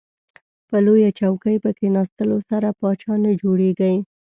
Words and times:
په 0.69 0.77
لویه 0.85 1.09
چوکۍ 1.19 1.55
په 1.63 1.69
کیناستلو 1.79 2.37
سره 2.49 2.67
پاچا 2.79 3.13
نه 3.23 3.31
جوړیږئ. 3.41 3.95